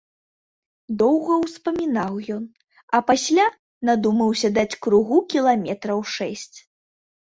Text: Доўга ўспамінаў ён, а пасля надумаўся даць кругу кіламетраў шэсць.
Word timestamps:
Доўга 1.01 1.33
ўспамінаў 1.43 2.13
ён, 2.37 2.43
а 2.97 3.01
пасля 3.09 3.45
надумаўся 3.91 4.47
даць 4.59 4.79
кругу 4.87 5.17
кіламетраў 5.35 5.99
шэсць. 6.15 6.57